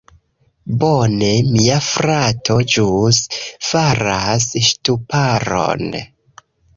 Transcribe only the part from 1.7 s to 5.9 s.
frato ĵus faras ŝtuparon.